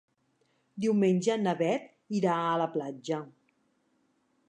Diumenge 0.85 1.35
na 1.43 1.53
Bet 1.61 1.87
irà 2.21 2.41
a 2.49 2.59
la 2.65 2.71
platja. 2.79 3.25